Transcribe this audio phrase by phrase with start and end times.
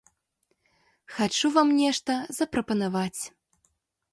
[1.17, 3.21] Хачу вам нешта запрапанаваць.